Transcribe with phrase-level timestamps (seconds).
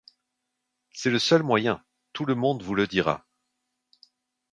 [0.89, 3.27] C’est le seul moyen, tout le monde vous le dira.